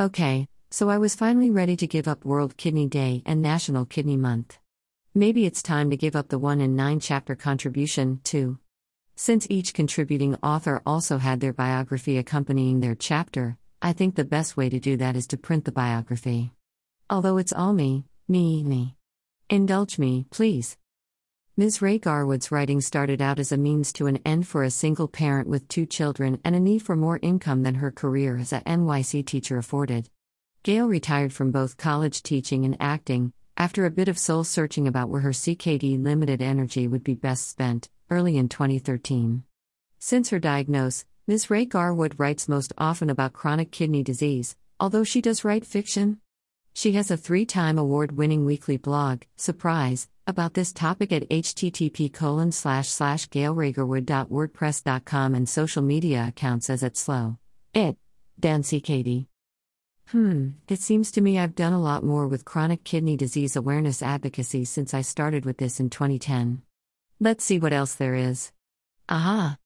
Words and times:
Okay, 0.00 0.48
so 0.72 0.90
I 0.90 0.98
was 0.98 1.14
finally 1.14 1.52
ready 1.52 1.76
to 1.76 1.86
give 1.86 2.08
up 2.08 2.24
World 2.24 2.56
Kidney 2.56 2.88
Day 2.88 3.22
and 3.24 3.40
National 3.40 3.84
Kidney 3.84 4.16
Month. 4.16 4.58
Maybe 5.14 5.46
it's 5.46 5.62
time 5.62 5.88
to 5.90 5.96
give 5.96 6.16
up 6.16 6.30
the 6.30 6.38
1 6.38 6.60
in 6.60 6.74
9 6.74 6.98
chapter 6.98 7.36
contribution, 7.36 8.18
too. 8.24 8.58
Since 9.14 9.46
each 9.48 9.72
contributing 9.72 10.36
author 10.42 10.82
also 10.84 11.18
had 11.18 11.38
their 11.38 11.52
biography 11.52 12.18
accompanying 12.18 12.80
their 12.80 12.96
chapter, 12.96 13.56
I 13.80 13.92
think 13.92 14.16
the 14.16 14.24
best 14.24 14.56
way 14.56 14.68
to 14.68 14.80
do 14.80 14.96
that 14.96 15.14
is 15.14 15.28
to 15.28 15.36
print 15.36 15.64
the 15.64 15.70
biography. 15.70 16.50
Although 17.08 17.36
it's 17.36 17.52
all 17.52 17.72
me, 17.72 18.06
me, 18.26 18.64
me. 18.64 18.96
Indulge 19.48 19.96
me, 19.96 20.26
please. 20.28 20.76
Ms. 21.56 21.80
Rae 21.80 21.98
Garwood's 22.00 22.50
writing 22.50 22.80
started 22.80 23.22
out 23.22 23.38
as 23.38 23.52
a 23.52 23.56
means 23.56 23.92
to 23.92 24.08
an 24.08 24.18
end 24.26 24.48
for 24.48 24.64
a 24.64 24.72
single 24.72 25.06
parent 25.06 25.46
with 25.48 25.68
two 25.68 25.86
children 25.86 26.40
and 26.44 26.56
a 26.56 26.58
need 26.58 26.80
for 26.80 26.96
more 26.96 27.20
income 27.22 27.62
than 27.62 27.76
her 27.76 27.92
career 27.92 28.36
as 28.38 28.52
a 28.52 28.60
NYC 28.62 29.24
teacher 29.24 29.56
afforded. 29.56 30.10
Gail 30.64 30.88
retired 30.88 31.32
from 31.32 31.52
both 31.52 31.76
college 31.76 32.24
teaching 32.24 32.64
and 32.64 32.76
acting, 32.80 33.32
after 33.56 33.86
a 33.86 33.90
bit 33.92 34.08
of 34.08 34.18
soul 34.18 34.42
searching 34.42 34.88
about 34.88 35.10
where 35.10 35.20
her 35.20 35.30
CKD 35.30 36.02
limited 36.02 36.42
energy 36.42 36.88
would 36.88 37.04
be 37.04 37.14
best 37.14 37.48
spent, 37.48 37.88
early 38.10 38.36
in 38.36 38.48
2013. 38.48 39.44
Since 40.00 40.30
her 40.30 40.40
diagnosis, 40.40 41.04
Ms. 41.28 41.50
Ray 41.50 41.66
Garwood 41.66 42.18
writes 42.18 42.48
most 42.48 42.72
often 42.76 43.08
about 43.08 43.32
chronic 43.32 43.70
kidney 43.70 44.02
disease, 44.02 44.56
although 44.80 45.04
she 45.04 45.22
does 45.22 45.44
write 45.44 45.64
fiction. 45.64 46.18
She 46.74 46.92
has 46.92 47.10
a 47.10 47.16
three 47.16 47.46
time 47.46 47.78
award 47.78 48.18
winning 48.18 48.44
weekly 48.44 48.76
blog, 48.76 49.22
Surprise, 49.36 50.06
about 50.26 50.54
this 50.54 50.72
topic 50.72 51.12
at 51.12 51.28
http 51.28 52.12
colon 52.12 52.50
slash 52.50 52.88
slash 52.88 53.28
and 55.34 55.48
social 55.48 55.82
media 55.82 56.26
accounts 56.28 56.68
as 56.68 56.82
at 56.82 56.96
slow. 56.96 57.38
It. 57.72 57.96
Dan 58.38 58.62
CKD. 58.62 59.26
Hmm, 60.08 60.48
it 60.68 60.80
seems 60.80 61.12
to 61.12 61.20
me 61.20 61.38
I've 61.38 61.54
done 61.54 61.72
a 61.72 61.80
lot 61.80 62.02
more 62.04 62.26
with 62.26 62.44
chronic 62.44 62.82
kidney 62.82 63.16
disease 63.16 63.54
awareness 63.54 64.02
advocacy 64.02 64.64
since 64.64 64.92
I 64.92 65.02
started 65.02 65.44
with 65.44 65.58
this 65.58 65.78
in 65.78 65.88
2010. 65.88 66.62
Let's 67.20 67.44
see 67.44 67.60
what 67.60 67.72
else 67.72 67.94
there 67.94 68.16
is. 68.16 68.50
Aha! 69.08 69.58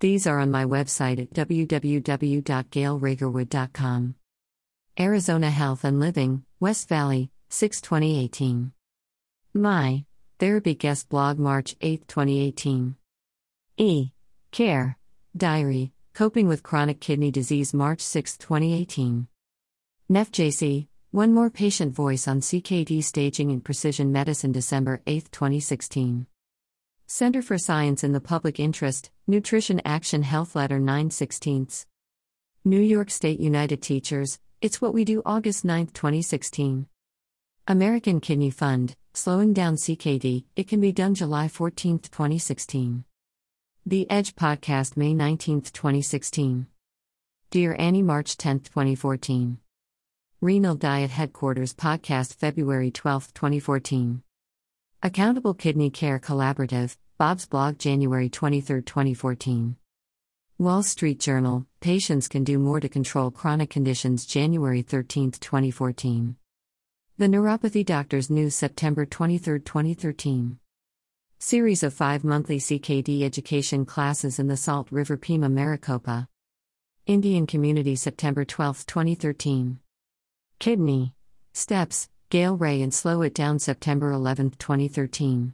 These 0.00 0.26
are 0.26 0.40
on 0.40 0.50
my 0.50 0.64
website 0.64 1.20
at 1.20 1.34
www.gailraegarwood.com. 1.34 4.14
Arizona 4.98 5.50
Health 5.50 5.82
and 5.82 5.98
Living, 5.98 6.44
West 6.60 6.88
Valley, 6.88 7.28
6 7.48 7.80
2018. 7.80 8.70
My 9.52 10.04
Therapy 10.38 10.76
Guest 10.76 11.08
Blog, 11.08 11.36
March 11.36 11.74
8, 11.80 12.06
2018. 12.06 12.94
E. 13.76 14.10
Care. 14.52 14.96
Diary, 15.36 15.90
Coping 16.14 16.46
with 16.46 16.62
Chronic 16.62 17.00
Kidney 17.00 17.32
Disease, 17.32 17.74
March 17.74 18.00
6, 18.00 18.36
2018. 18.38 19.26
NephJC, 20.08 20.86
One 21.10 21.34
More 21.34 21.50
Patient 21.50 21.92
Voice 21.92 22.28
on 22.28 22.40
CKD 22.40 23.02
Staging 23.02 23.50
in 23.50 23.62
Precision 23.62 24.12
Medicine, 24.12 24.52
December 24.52 25.02
8, 25.08 25.32
2016. 25.32 26.28
Center 27.08 27.42
for 27.42 27.58
Science 27.58 28.04
in 28.04 28.12
the 28.12 28.20
Public 28.20 28.60
Interest, 28.60 29.10
Nutrition 29.26 29.82
Action 29.84 30.22
Health 30.22 30.54
Letter 30.54 30.78
9 30.78 31.10
16. 31.10 31.66
New 32.64 32.80
York 32.80 33.10
State 33.10 33.40
United 33.40 33.82
Teachers, 33.82 34.38
It's 34.64 34.80
What 34.80 34.94
We 34.94 35.04
Do, 35.04 35.20
August 35.26 35.62
9, 35.66 35.88
2016. 35.88 36.86
American 37.68 38.18
Kidney 38.18 38.48
Fund, 38.48 38.96
Slowing 39.12 39.52
Down 39.52 39.74
CKD, 39.74 40.46
It 40.56 40.68
Can 40.68 40.80
Be 40.80 40.90
Done, 40.90 41.14
July 41.14 41.48
14, 41.48 41.98
2016. 41.98 43.04
The 43.84 44.10
Edge 44.10 44.34
Podcast, 44.34 44.96
May 44.96 45.12
19, 45.12 45.60
2016. 45.60 46.66
Dear 47.50 47.76
Annie, 47.78 48.00
March 48.00 48.38
10, 48.38 48.60
2014. 48.60 49.58
Renal 50.40 50.76
Diet 50.76 51.10
Headquarters 51.10 51.74
Podcast, 51.74 52.32
February 52.32 52.90
12, 52.90 53.34
2014. 53.34 54.22
Accountable 55.02 55.52
Kidney 55.52 55.90
Care 55.90 56.18
Collaborative, 56.18 56.96
Bob's 57.18 57.44
blog, 57.44 57.78
January 57.78 58.30
23, 58.30 58.80
2014. 58.80 59.76
Wall 60.56 60.84
Street 60.84 61.18
Journal 61.18 61.66
Patients 61.80 62.28
Can 62.28 62.44
Do 62.44 62.60
More 62.60 62.78
to 62.78 62.88
Control 62.88 63.32
Chronic 63.32 63.70
Conditions, 63.70 64.24
January 64.24 64.82
13, 64.82 65.32
2014. 65.32 66.36
The 67.18 67.26
Neuropathy 67.26 67.84
Doctors 67.84 68.30
News, 68.30 68.54
September 68.54 69.04
23, 69.04 69.58
2013. 69.58 70.60
Series 71.40 71.82
of 71.82 71.92
five 71.92 72.22
monthly 72.22 72.60
CKD 72.60 73.22
education 73.22 73.84
classes 73.84 74.38
in 74.38 74.46
the 74.46 74.56
Salt 74.56 74.92
River 74.92 75.16
Pima 75.16 75.48
Maricopa. 75.48 76.28
Indian 77.04 77.48
Community, 77.48 77.96
September 77.96 78.44
12, 78.44 78.86
2013. 78.86 79.80
Kidney. 80.60 81.14
Steps, 81.52 82.08
Gail 82.30 82.56
Rae 82.56 82.80
and 82.80 82.94
Slow 82.94 83.22
It 83.22 83.34
Down 83.34 83.58
September 83.58 84.12
11, 84.12 84.50
2013. 84.50 85.52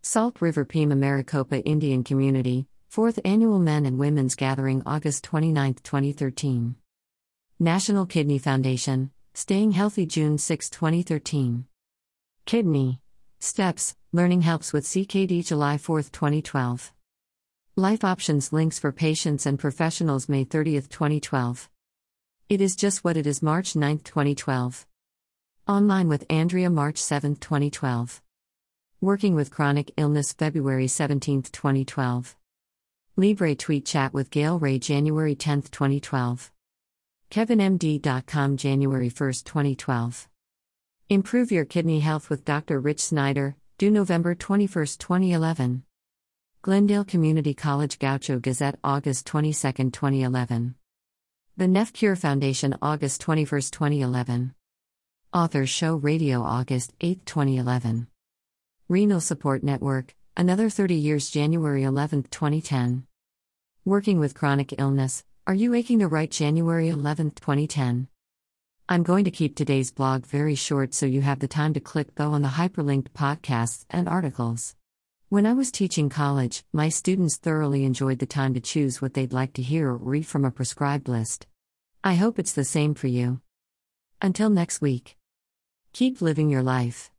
Salt 0.00 0.40
River 0.40 0.64
Pima 0.64 0.96
Maricopa 0.96 1.60
Indian 1.60 2.02
Community, 2.02 2.68
4th 2.94 3.18
Annual 3.24 3.58
Men 3.58 3.86
and 3.86 3.98
Women's 3.98 4.36
Gathering 4.36 4.80
August 4.86 5.24
29, 5.24 5.74
2013. 5.82 6.76
National 7.58 8.06
Kidney 8.06 8.38
Foundation, 8.38 9.10
Staying 9.32 9.72
Healthy 9.72 10.06
June 10.06 10.38
6, 10.38 10.70
2013. 10.70 11.66
Kidney. 12.46 13.00
Steps, 13.40 13.96
Learning 14.12 14.42
Helps 14.42 14.72
with 14.72 14.84
CKD 14.84 15.44
July 15.44 15.76
4, 15.76 16.02
2012. 16.02 16.92
Life 17.74 18.04
Options 18.04 18.52
Links 18.52 18.78
for 18.78 18.92
Patients 18.92 19.44
and 19.44 19.58
Professionals 19.58 20.28
May 20.28 20.44
30, 20.44 20.82
2012. 20.82 21.68
It 22.48 22.60
is 22.60 22.76
just 22.76 23.02
what 23.02 23.16
it 23.16 23.26
is 23.26 23.42
March 23.42 23.74
9, 23.74 23.98
2012. 24.04 24.86
Online 25.66 26.06
with 26.06 26.26
Andrea 26.30 26.70
March 26.70 26.98
7, 26.98 27.34
2012. 27.34 28.22
Working 29.00 29.34
with 29.34 29.50
chronic 29.50 29.90
illness 29.96 30.32
February 30.32 30.86
17, 30.86 31.42
2012. 31.42 32.36
Libre 33.16 33.54
tweet 33.54 33.86
chat 33.86 34.12
with 34.12 34.28
Gail 34.28 34.58
Rae 34.58 34.76
January 34.76 35.36
10, 35.36 35.62
2012. 35.62 36.50
KevinMD.com 37.30 38.56
January 38.56 39.08
1, 39.08 39.32
2012. 39.44 40.28
Improve 41.08 41.52
your 41.52 41.64
kidney 41.64 42.00
health 42.00 42.28
with 42.28 42.44
Dr. 42.44 42.80
Rich 42.80 42.98
Snyder, 42.98 43.54
due 43.78 43.92
November 43.92 44.34
21, 44.34 44.66
2011. 44.98 45.84
Glendale 46.60 47.04
Community 47.04 47.54
College 47.54 48.00
Gaucho 48.00 48.40
Gazette 48.40 48.80
August 48.82 49.26
22, 49.26 49.90
2011. 49.90 50.74
The 51.56 51.66
NephCure 51.66 52.18
Foundation, 52.18 52.76
August 52.82 53.20
21, 53.20 53.60
2011. 53.70 54.56
Authors 55.32 55.70
Show 55.70 55.94
Radio, 55.94 56.42
August 56.42 56.92
8, 57.00 57.24
2011. 57.24 58.08
Renal 58.88 59.20
Support 59.20 59.62
Network, 59.62 60.16
Another 60.36 60.68
30 60.68 60.96
Years, 60.96 61.30
January 61.30 61.84
11, 61.84 62.24
2010. 62.24 63.06
Working 63.84 64.18
with 64.18 64.34
Chronic 64.34 64.74
Illness, 64.78 65.22
Are 65.46 65.54
You 65.54 65.74
Aching 65.74 66.00
to 66.00 66.08
Write, 66.08 66.32
January 66.32 66.88
11, 66.88 67.30
2010. 67.30 68.08
I'm 68.88 69.04
going 69.04 69.24
to 69.26 69.30
keep 69.30 69.54
today's 69.54 69.92
blog 69.92 70.26
very 70.26 70.56
short 70.56 70.92
so 70.92 71.06
you 71.06 71.20
have 71.22 71.38
the 71.38 71.46
time 71.46 71.72
to 71.74 71.80
click 71.80 72.16
go 72.16 72.32
on 72.32 72.42
the 72.42 72.48
hyperlinked 72.48 73.10
podcasts 73.10 73.86
and 73.88 74.08
articles. 74.08 74.74
When 75.28 75.46
I 75.46 75.52
was 75.52 75.70
teaching 75.70 76.08
college, 76.08 76.64
my 76.72 76.88
students 76.88 77.36
thoroughly 77.36 77.84
enjoyed 77.84 78.18
the 78.18 78.26
time 78.26 78.54
to 78.54 78.60
choose 78.60 79.00
what 79.00 79.14
they'd 79.14 79.32
like 79.32 79.52
to 79.52 79.62
hear 79.62 79.90
or 79.90 79.96
read 79.96 80.26
from 80.26 80.44
a 80.44 80.50
prescribed 80.50 81.06
list. 81.06 81.46
I 82.02 82.14
hope 82.14 82.40
it's 82.40 82.54
the 82.54 82.64
same 82.64 82.94
for 82.94 83.06
you. 83.06 83.40
Until 84.20 84.50
next 84.50 84.80
week, 84.80 85.16
keep 85.92 86.20
living 86.20 86.50
your 86.50 86.64
life. 86.64 87.12